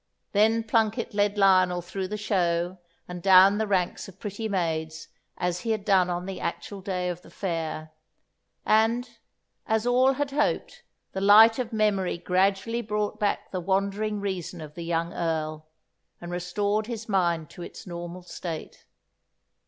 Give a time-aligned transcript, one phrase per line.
[0.31, 5.59] Then Plunket led Lionel through the show and down the ranks of pretty maids as
[5.59, 7.91] he had done on the actual day of the fair;
[8.65, 9.07] and,
[9.67, 14.73] as all had hoped, the light of memory gradually brought back the wandering reason of
[14.73, 15.67] the young Earl,
[16.19, 18.87] and restored his mind to its normal state.